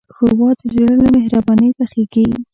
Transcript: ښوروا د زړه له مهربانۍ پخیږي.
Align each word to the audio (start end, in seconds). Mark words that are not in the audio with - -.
ښوروا 0.15 0.49
د 0.59 0.61
زړه 0.73 0.93
له 1.01 1.07
مهربانۍ 1.15 1.69
پخیږي. 1.77 2.27